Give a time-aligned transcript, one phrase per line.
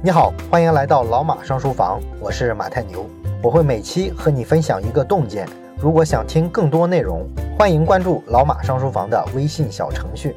[0.00, 3.04] 你好，欢迎来到老马上书房，我是马太牛，
[3.42, 5.44] 我会每期和你分享一个洞见。
[5.76, 10.36] 如果想听更多内容，欢迎关注老马上书房的微信小程序。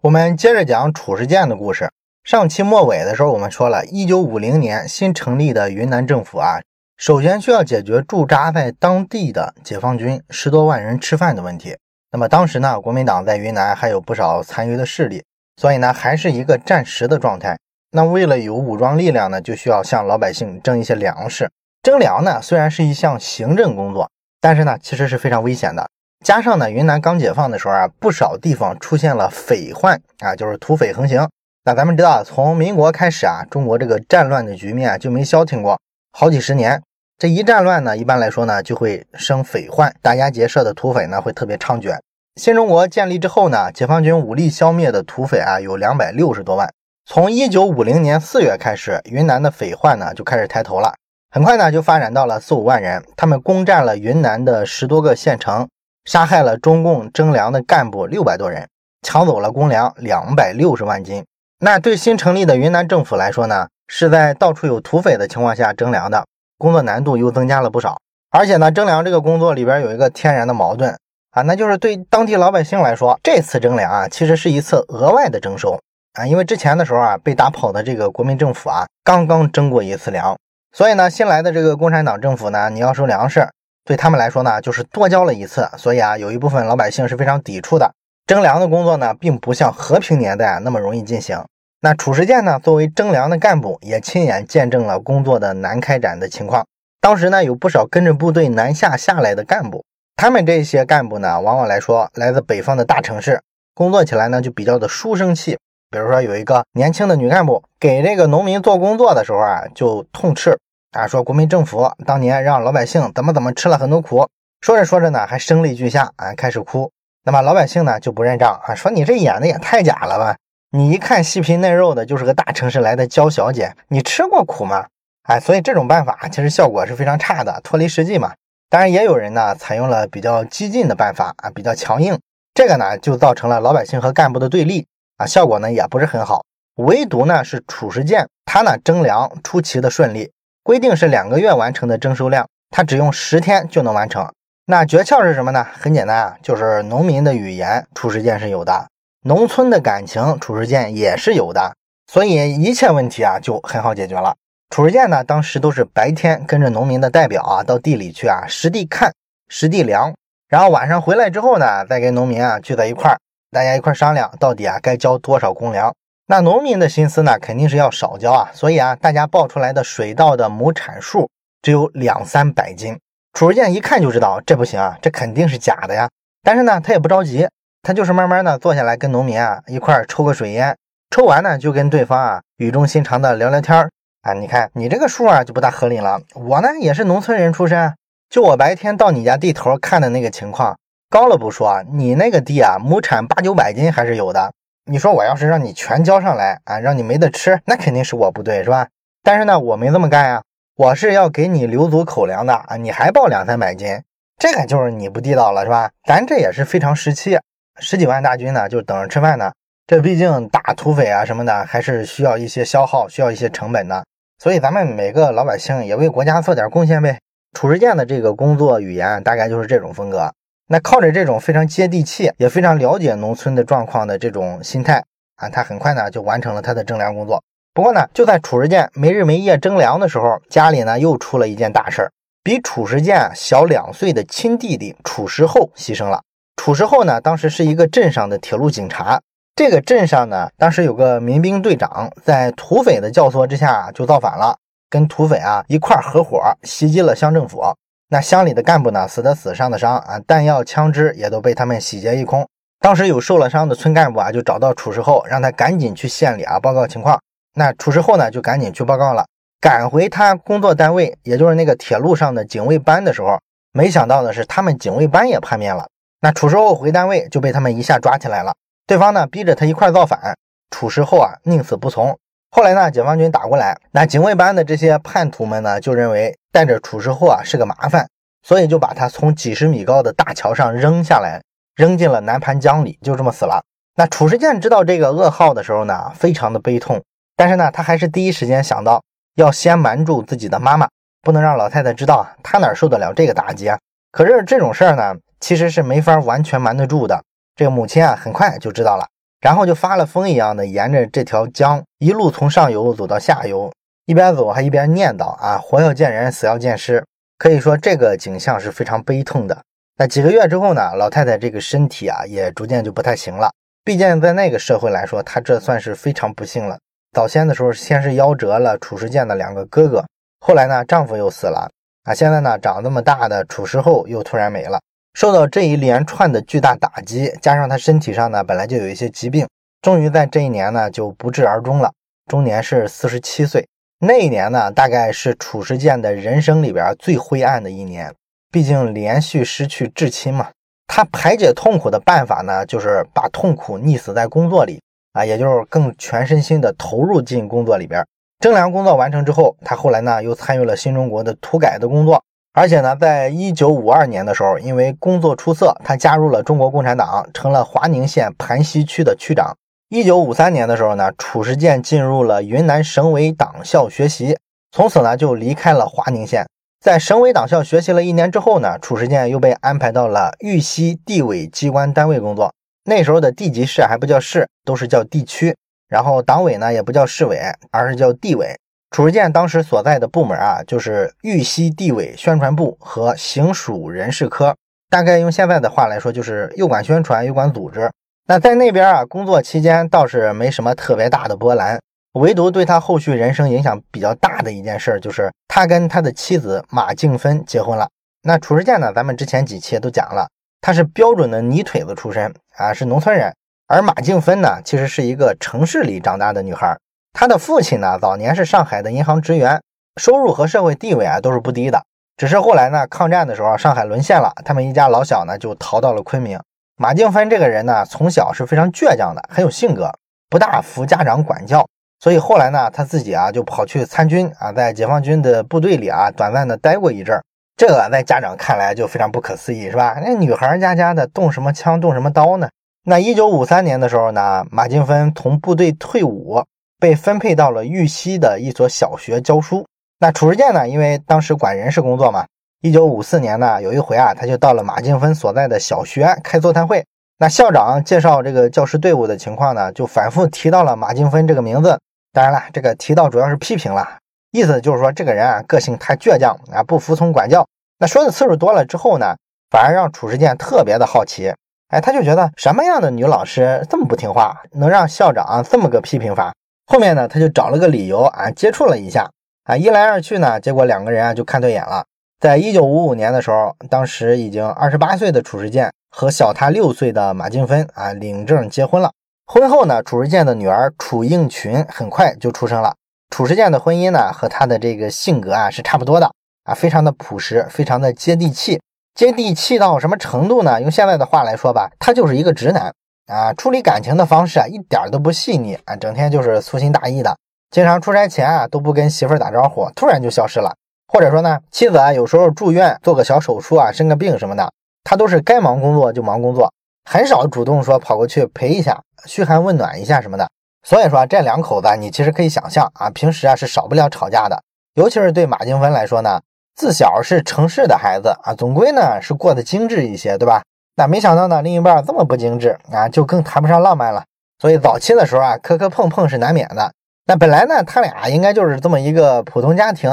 [0.00, 1.88] 我们接着讲褚时健的故事。
[2.24, 6.58] 上期末尾的时候，我们说了一九五零年新成立的云南政府啊，
[6.96, 11.76] 首先需要解决驻扎在当地的解放军十多万人吃饭的问题。
[12.10, 15.22] 那么当时呢，国民党在云南还有不少残余的势力。
[15.56, 17.58] 所以呢，还是一个战时的状态。
[17.92, 21.50] 那为了有武装力量呢，就需要向老百姓征一些粮食。
[21.82, 25.88] 征粮呢，虽然是一项行政工作，但是呢，其实是非常危险的。
[26.24, 31.28] 加上呢，云南刚解放的时候啊，不少地方出现了匪患啊，就是土匪横行。
[31.64, 35.80] 那咱们知道，从民国开始啊，中国这个战乱的局面就没消停过
[36.12, 36.82] 好几十年。
[37.18, 41.98] 这一战乱呢，一般来说呢，就会生匪患，打家劫舍的土匪呢，会特别猖獗。
[42.36, 46.70] 新中国建立之后呢，解放军武力消灭的土匪啊有两百六十多万。
[47.06, 50.92] 从一九五零年四月开始，云南的匪患呢就开始抬头了。
[51.30, 55.66] 很快呢就发展到了四五万人，他们攻占了云南的十多个县城，
[56.04, 58.68] 杀害了中共征粮的干部六百多人，
[59.00, 61.24] 抢走了公粮两百六十万斤。
[61.60, 66.26] 那对新成立的云南政府来说呢，是在到处有土匪的情况下征粮的，
[66.58, 67.96] 工作难度又增加了不少。
[68.30, 70.98] 而且呢，征粮这个工作里边有一个天然的矛盾。
[71.36, 75.78] 啊，那就是对当地老百姓来说，这次征粮啊，其实是一次额外的征收
[76.14, 80.34] 啊，因为之前的时候啊，被打跑的这个国民政府啊，刚刚征过一次粮，
[80.72, 83.46] 所以呢，新来的这个共产党政府呢，你要收粮食，
[83.84, 87.92] 对他们来说呢，就是多交了一次，所以啊，有一部分老百姓是非常抵触的。
[88.26, 91.38] 征粮的工作呢，并不像和平年代啊那么容易进行。
[91.82, 96.64] 那褚时健呢，作为征粮的干部，也亲眼见证了工作的难开展的情况。
[96.98, 99.84] 当时呢，有不少跟着部队南下下来的干部。
[100.16, 103.42] 他们这些干部呢，往往来说来自北方的大城市，
[103.74, 105.58] 工作起来呢就比较的书生气。
[105.90, 110.58] 比如说有一个年轻的女干部给这个农民做工作的时候啊，就痛斥
[110.92, 114.26] 啊，说国民政府当年让老百姓怎么怎么吃了很多苦。
[114.62, 116.90] 说着说着呢，还声泪俱下啊，开始哭。
[117.24, 120.36] 那么老百姓呢就不认账啊，说你这演的也太假了吧？
[120.70, 124.86] 你一看细皮嫩肉的，就是个大城市来的娇小姐，你吃过苦吗？
[125.24, 128.32] 哎，所以这种办法其实效果是非常差的，脱离实际嘛。
[128.68, 132.18] 当然，也有人呢采用了比较激进的办法啊，比较强硬，
[132.52, 134.86] 这个呢就造成了老百姓和干部的对立
[135.18, 136.44] 啊，效果呢也不是很好。
[136.76, 140.32] 唯独呢是褚时健，他呢征粮出奇的顺利，
[140.64, 144.28] 规定是两个月完成的征收量，他只用十天就能完成。
[144.66, 145.64] 那诀窍是什么呢？
[145.72, 148.88] 很简单啊，就是农民的语言，褚时健是有的；
[149.22, 151.76] 农村的感情，褚时健也是有的，
[152.12, 154.34] 所以一切问题啊就很好解决了。
[154.68, 159.12] 褚时健呢，当时都是白天跟着农民的代表啊，到地里去啊，实地看、
[159.48, 160.12] 实地量，
[160.48, 163.18] 然后晚上回来之后呢，再跟农民啊聚在一块儿，
[163.52, 165.94] 大家一块商量到底啊该交多少公粮。
[166.26, 171.30] 那农民的心思呢，肯定是要少交啊，所以啊，大家报出来的水稻的亩产数
[171.62, 172.98] 只有两三百斤。
[173.32, 176.08] 褚时健一看就知道这不行啊，这肯定是假的呀。
[176.42, 177.48] 但是呢，他也不着急，
[177.82, 180.76] 他就是慢慢的坐下来跟农民啊一块抽个水烟，
[181.10, 183.88] 抽完呢就跟对方啊语重心长的聊聊天儿。
[184.26, 186.20] 啊，你看你这个数啊就不大合理了。
[186.34, 187.94] 我呢也是农村人出身，
[188.28, 190.76] 就我白天到你家地头看的那个情况，
[191.08, 194.52] 高了不说，你那个地啊亩产八九百斤还是有的。
[194.90, 198.88] 你说我要是让你全交上来啊，让你没得吃，那肯定是我不对，是吧？
[199.22, 200.42] 但是呢，我没这么干呀，
[200.76, 204.02] 我是要给你留足口粮的啊，你还报两三百斤，
[204.38, 205.92] 这个就是你不地道了，是吧？
[206.04, 207.38] 咱这也是非常时期，
[207.78, 209.52] 十几万大军呢，就等着吃饭呢。
[209.86, 214.04] 这毕竟打土匪啊什么的，还是需要一些消耗，需要一些成本的。
[214.38, 217.18] 所以咱们每个老百姓也为国家做点贡献呗。
[217.52, 220.32] 褚时健的这个工作语言大概就是这种风格。
[220.68, 225.02] 那靠着这种非常接地气，也非常了解农村的状况的这种心态
[225.36, 227.42] 啊，他很快呢就完成了他的征粮工作。
[227.72, 232.10] 不过呢，就在褚时健没日没夜征粮的时候，家里呢又出了一件大事儿，
[232.42, 236.22] 比褚时健小两岁的亲弟弟褚时厚牺牲了。
[236.56, 239.20] 褚时厚呢，当时是一个镇上的铁路警察。
[239.56, 244.54] 这个镇上呢，当时有个民兵队长，在土匪的教唆之下就造反了，
[244.90, 247.62] 跟土匪啊一块合伙袭击了乡政府。
[248.10, 252.46] 那乡里的干部呢，死的死，伤的伤啊，弹药、枪支也都被他们洗劫一空。
[252.80, 257.18] 当时有受了伤的村干部啊，就找到褚时厚，让他赶紧去县里啊报告情况。
[257.54, 259.24] 那褚时厚呢，就赶紧去报告了。
[259.58, 263.40] 赶回他工作单位，也就是那个铁路上的警卫班的时候，
[263.72, 265.88] 没想到的是，他们警卫班也叛变了。
[266.20, 268.54] 那褚时厚回单位就被他们一下抓起来了。
[268.86, 270.36] 对方呢逼着他一块造反，
[270.70, 272.16] 褚时厚啊宁死不从。
[272.52, 278.08] 后来呢解放军打过来，那警卫班的这些叛徒们呢就认为带着褚时厚啊是个麻烦，
[278.44, 281.42] 所以就把他从几十米高的大桥上扔下来，
[281.74, 283.64] 扔进了南盘江里，就这么死了。
[283.96, 287.02] 那褚时健知道这个噩耗的时候呢，非常的悲痛
[287.34, 289.02] 但是呢，他还是第一时间想到
[289.34, 290.88] 要先瞒住自己的妈妈，
[291.22, 293.76] 不能让老太太知道，他哪受得了这个打击啊？
[294.12, 297.24] 可是这种事儿呢，其实是没法完全瞒得住的。
[297.56, 299.08] 这个母亲啊，很快就知道了，
[299.40, 303.72] 然后就发了疯一样的沿着这条江一路从上游走到下游，
[304.04, 307.02] 一边走还一边念叨啊：“活要见人，死要见尸。”
[307.38, 309.62] 可以说这个景象是非常悲痛的。
[309.96, 313.50] 那几个月之后呢，老太太这个身体啊也逐渐就不太行了。
[313.82, 316.78] 毕竟在那个社会来说，她这算是非常不幸了。
[317.12, 320.04] 早先的时候，先是夭折了褚时健的两个哥哥，
[320.40, 321.70] 后来呢，丈夫又死了
[322.04, 322.12] 啊。
[322.12, 324.78] 现在呢，长这么大的褚时厚又突然没了。
[325.16, 329.48] 受到这一连串的巨大打击，加上他身体上呢本来就有一些疾病，
[329.80, 331.90] 终于在这一年呢就不治而终了，
[332.26, 333.66] 终年是四十七岁。
[334.00, 338.14] 那一年呢，大概是褚时健的人生里边最灰暗的一年，
[338.52, 340.50] 毕竟连续失去至亲嘛。
[340.86, 344.82] 他排解痛苦的办法呢，就是把痛苦溺死在工作里
[345.14, 348.06] 啊，也就是更全身心的投入进工作里边。
[348.38, 352.22] 征粮工作完成之后，他后来呢又参与了新中国的土改的工作，
[352.58, 359.54] 而且呢，在一九五二年的时候，因为工作出色，他加入了中国共产党，成了华宁县盘溪区的区长。
[359.90, 364.38] 一九五三年的时候呢，褚时健进入了云南省委党校学习，
[364.72, 366.46] 从此呢就离开了华宁县。
[366.82, 372.54] 在省委党校学习了一年之后呢，褚时健又被安排到了玉溪地委机关单位工作。
[372.86, 375.54] 那时候的地级市还不叫市，都是叫地区。
[375.90, 377.38] 然后党委呢也不叫市委，
[377.70, 378.56] 而是叫地委。
[378.90, 384.56] 褚时健当时所在的部门啊，就是玉溪地委宣传部和行署人事科。
[384.88, 387.90] 大概用现在的话来说，就是又管宣传又管组织。
[388.28, 391.78] 那在那边啊，工作期间倒是没什么特别大的波澜，
[392.14, 397.88] 唯独对他后续人生影响比较大的一件事，就是他跟他的妻子马静芬结婚了。
[398.22, 400.28] 那褚时健呢，咱们之前几期都讲了，
[400.60, 403.30] 他是标准的泥腿子出身啊，是农村人；
[403.66, 406.76] 而马静芬呢，其实是一个城市里长大的女孩。
[407.18, 409.58] 他的父亲呢，早年是上海的银行职员，
[409.98, 411.82] 收入和社会地位啊都是不低的。
[412.18, 416.38] 只是后来呢，抗战的时候，上海沦陷了，他们一家老小呢就逃到了昆明。
[416.76, 419.90] 马静芬这个人呢，从小是非常倔强的，很有性格，
[420.28, 421.66] 不大服家长管教，
[422.00, 427.22] 所以后来呢，他自己啊就跑去参军啊，在解放军的部队里啊，短暂的待过一阵儿。
[427.56, 429.96] 这个在家长看来就非常不可思议，是吧？
[430.04, 432.50] 那女孩家家的动什么枪，动什么刀呢？
[432.84, 436.44] 那一九五三年的时候呢，马静芬从部队退伍，
[436.78, 439.66] 被分配到了玉溪的一所小学教书。
[439.98, 442.26] 那褚时健呢，因为当时管人事工作嘛。
[442.62, 446.84] 一九五四年呢，有一回啊，他就到了马静芬所在的小学开座谈会。
[447.18, 451.78] 那校长介绍这个教师队伍的情况呢，就反复提到了马静芬这个名字。
[452.12, 453.86] 当然了，这个提到主要是批评了，
[454.32, 457.46] 意思就是说这个人啊，个性太倔强啊，不服从管教。
[457.78, 459.14] 那说的次数多了之后呢，
[459.50, 461.32] 反而让褚时健特别的好奇。
[461.68, 466.32] 哎，他就觉得什么样的女老师这么不听话，能让校长这么个批评法？
[466.66, 469.08] 后面呢，他就找了个理由啊，接触了一下
[469.44, 471.84] 啊，一来二去呢，结果两个人啊就看对眼了。
[472.18, 478.90] 在一九五五年的时候，当时已经二十八岁的褚时健和小他六岁的马静芬啊领证结婚了。
[479.26, 482.74] 婚后呢，褚时健的女儿褚应群很快就出生了。
[483.10, 486.10] 褚时健的婚姻呢和他的这个性格啊是差不多的
[486.44, 488.60] 啊，非常的朴实，非常的接地气。
[488.94, 490.60] 接地气到什么程度呢？
[490.60, 492.72] 用现在的话来说吧，他就是一个直男
[493.06, 497.16] 啊，处理感情的方式啊一点都不细腻啊，整天就是粗心大意的，
[497.50, 500.54] 经常出差前啊都不跟媳妇儿打招呼，突然就消失了。
[500.92, 504.52] 或者说呢，妻子啊，有时候住院做个小手术啊，生个病什么的，
[504.84, 506.52] 他都是该忙工作就忙工作，
[506.84, 510.28] 很少主动说跑过去陪一下、嘘寒问暖一下什么的。
[510.62, 514.42] 所以说这两口子，你其实可以想象啊，平时啊是少不了吵架的。
[514.74, 516.20] 尤其是对马静芬来说呢，
[516.56, 520.42] 自小是城市的孩子啊，总归呢是过得精致一些，对吧？
[520.76, 524.04] 那没想到呢，另一半这么不精致啊，就更谈不上浪漫了。
[524.38, 526.70] 所以早期的时候啊，磕磕碰碰是难免的。
[527.06, 529.90] 那本来呢，他俩应该就是这么一个普通家庭。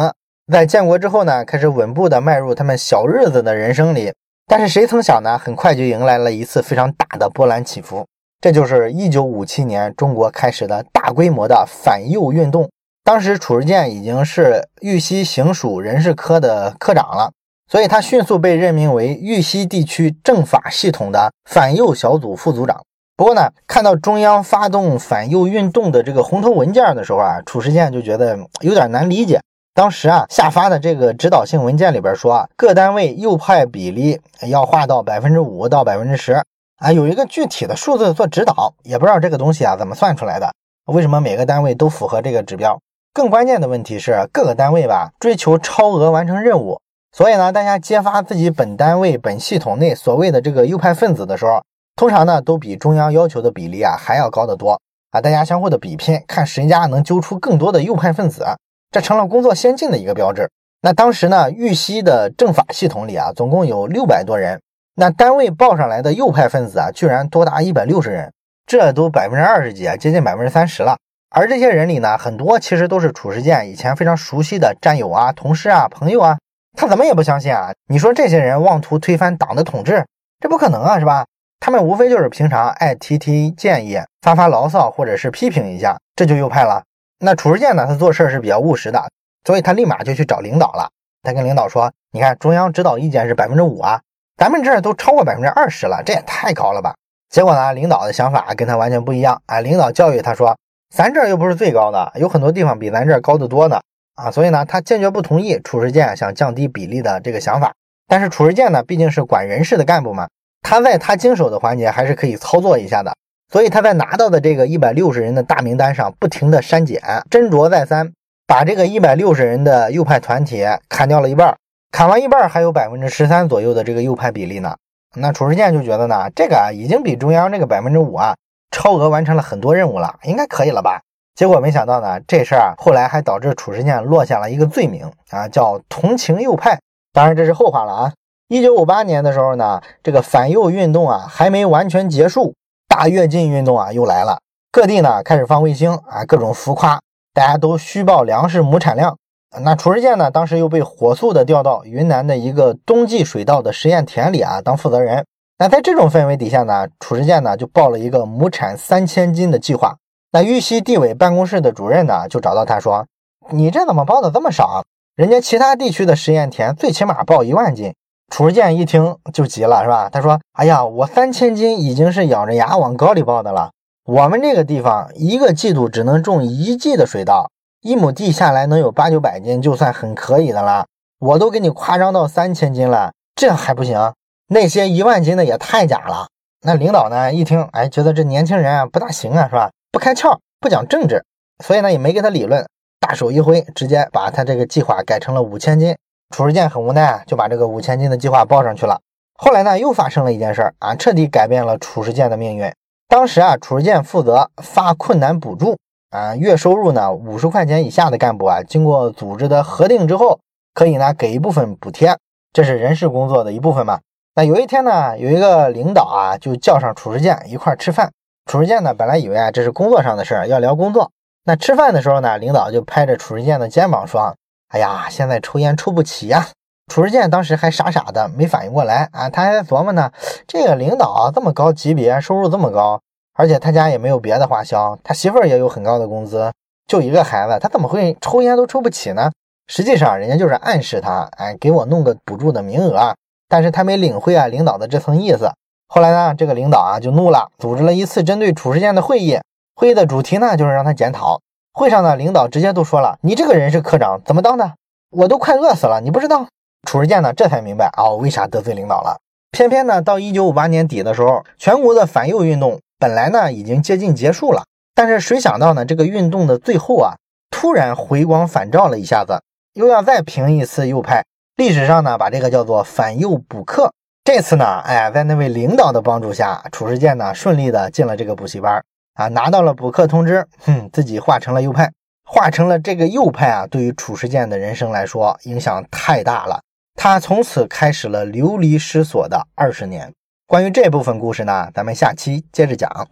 [0.52, 4.14] 在建国之后呢，开始稳步的迈入他们小日子的人生里。
[4.46, 8.06] 但是谁曾想呢，很快就迎来了一次非常大的波澜起伏。
[8.42, 12.70] 这就是一九五七年中国开始的大规模的反右运动。
[13.06, 17.32] 当时褚时健已经是玉溪行署人事科的科长了，
[17.70, 22.82] 所以他迅速被任命为玉溪地区政法系统的反右小组副组长。
[23.16, 29.40] 不过呢，看到中央发动反右运动的这个红头文件的时候啊，褚时健就觉得有点难理解。
[29.76, 36.44] 当时啊，下发的这个指导性文件里边说啊，各单位右派比例要划到百分之五到百分之十
[36.78, 40.52] 啊，有一个具体的数字做指导，也不知道这个东西啊怎么算出来的，
[40.88, 42.80] 为什么每个单位都符合这个指标？
[43.14, 46.80] 更关键的问题是，各个单位吧追求超额完成任务，
[47.16, 51.64] 所以呢，大家揭发自己本单位本系统内所谓的这个右派分子的时候，
[51.96, 58.44] 通常呢都比中央要求的比例啊还要高得多啊，大家相互的比拼，看谁家能揪出更多的右派分子，
[58.90, 60.50] 这成了工作先进的一个标志。
[60.82, 64.60] 那当时呢，玉溪的政法系统里啊，总共有六百多人，
[64.96, 68.34] 那单位报上来的右派分子啊，居然多达一百六十人，
[68.66, 70.98] 这都百分之二十几啊，接近百分之三十了。
[71.30, 76.38] 而这些人里呢，很多其实都是褚时健以前非常熟悉的战友啊、同事啊、朋友啊，
[76.76, 77.72] 他怎么也不相信啊？
[77.88, 80.06] 你说这些人妄图推翻党的统治，
[80.40, 81.26] 这不可能啊，是吧？
[81.60, 86.84] 他们无非就是平常爱提提建议、发发牢骚，或者是批评一下，这就右派了。
[87.20, 89.10] 那褚时健呢，他做事是比较务实的。
[89.46, 90.90] 所以他立马就去找领导了。
[91.22, 94.00] 他跟领导说：“你看，中央指导意见是百分之五啊，
[94.38, 96.96] 咱们这儿都超过百分之二十了，这也太高了吧？”
[97.30, 99.60] 结果呢，领导的想法跟他完全不一样啊。
[99.60, 100.58] 领导教育他说
[100.96, 103.82] ：“咱这儿又不是最高的，有很多地方比咱这儿高得多呢。”
[104.16, 107.74] 啊，所以呢，他坚决不同意褚时健想降低比例的这个想法。
[108.08, 110.28] 但是褚时健呢，毕竟是管人事的干部嘛，
[110.62, 113.14] 他在他经手的环节还是可以操作一下的。
[113.52, 118.12] 所以他在拿到的这个一百六十人的大名单上，不停的删减，斟酌再三。
[118.46, 121.56] 把这个一百六十人的右派团体砍掉了一半，
[121.92, 124.76] 砍完一半还有百分之十三左右的这个右派比例呢。
[125.16, 128.36] 那褚时健就觉得呢，这个啊已经比中央这个百分之五啊
[128.70, 131.02] 超额完成了很多任务了，应该可以了吧？
[131.36, 136.80] 结果没想到呢，这事儿啊后来还导致褚时健落下了一个罪名啊，叫同情右派。
[137.12, 138.14] 当然这是后话了啊。
[138.50, 142.54] 一九五八年的时候呢，这个反右运动啊还没完全结束，
[142.88, 144.40] 大跃进运动啊又来了，
[144.72, 147.00] 各地呢开始放卫星啊，各种浮夸。
[147.34, 149.18] 大家都虚报粮食亩产量，
[149.64, 150.30] 那褚时健呢？
[150.30, 155.26] 当时又被火速的调到云南的一个冬季水稻的实验田里啊，当负责人。
[155.58, 159.96] 那在这种氛围底下呢，褚时健呢就报了一个亩产三千斤的计划。
[160.34, 163.06] 那玉溪地委办公室的主任呢就找到他说
[163.54, 164.84] ：“你这怎么报的这么少？
[165.16, 167.94] 人家其他地区的实验田最起码报一万斤。”
[168.34, 170.10] 褚时健一听就急了，是吧？
[170.10, 173.70] 他说：“哎呀，我三千斤已经是咬着牙往高里报的了。”
[174.10, 180.88] 我们这个地方一个季度只能种一季的水稻，一亩地下来能有八九百斤，就算很可以的了。
[181.20, 184.14] 我都给你夸张到三千斤了，这还不行？
[184.48, 186.30] 那些一万斤的也太假了。
[186.64, 189.70] 那领导呢一听，哎，觉得这年轻人啊不大行啊，是吧？
[189.94, 191.24] 不开窍，不讲政治，
[191.64, 192.68] 所以呢也没跟他理论，
[193.00, 195.96] 大手一挥，直接把他这个计划改成了五千斤。
[196.32, 199.00] 褚时健很无奈啊，就把这个五千斤的计划报上去了。
[199.36, 202.74] 后来呢又发生了一件事儿啊，彻底改变了褚时健的命运。
[203.08, 205.78] 当时啊，褚时健负责发困难补助
[206.10, 210.40] 啊，月收入呢五十块钱以下的干部啊，经过组织的核定之后，
[210.74, 212.18] 可以呢给一部分补贴，
[212.52, 214.00] 这是人事工作的一部分嘛。
[214.34, 218.12] 那有一天呢，有一个领导啊，就叫上褚时健一块吃饭。
[218.46, 221.12] 褚时健呢，本来以为啊这是工作上的事儿，要聊工作。
[221.46, 224.36] 那吃饭的时候呢，领导就拍着褚时健的肩膀说
[224.70, 226.48] ：“哎呀，现在抽烟抽不起呀。”
[226.88, 230.12] 褚时健当时还傻傻的没反应过来啊，他还琢磨呢，
[230.46, 233.00] 这个领导这么高级别，收入这么高，
[233.34, 236.52] 而且他家也没有别的花销，他媳妇儿也有很高的工资，
[236.88, 239.32] 就一个孩子，他怎么会抽烟都抽不起呢？
[239.68, 243.16] 实际上，人家就是暗示他，哎，给我弄个补助的名额，
[243.48, 245.50] 但是他没领会啊领导的这层意思。
[245.96, 249.40] 后来呢，这个领导啊就怒了，组织了一次针对褚时健的会议，
[249.76, 251.40] 会议的主题呢就是让他检讨。
[251.72, 254.74] 会上呢，领导直接都说了，你这个人是科长怎么当的？
[255.12, 256.48] 我都快饿死了，你不知道？
[256.88, 259.20] 褚时健呢，这才明白啊，为啥得罪领导了。
[259.52, 264.64] 偏偏呢，到一九五八年底的时候，全国的反右运动本来呢已经接近结束了，
[264.96, 267.14] 但是谁想到呢，这个运动的最后啊，
[267.52, 269.44] 突然回光返照了一下子，
[269.76, 271.24] 又要再评一次右派。
[271.56, 273.94] 历史上呢，把这个叫做反右补课。
[274.26, 278.82] 这次呢，哎，在那位领导的帮助下，褚时健呢顺利的进了这个补习班
[279.16, 281.92] 啊，拿到了补课通知，哼，自己化成了右派，
[282.24, 286.62] 化成了这个右派啊，对于褚时健的人生来说，影响太大了。
[286.96, 290.14] 他从此开始了流离失所的二十年。
[290.48, 293.08] 关于这部分故事呢，咱们下期接着讲。